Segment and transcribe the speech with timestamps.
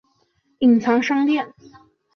[0.57, 1.53] 隐藏商店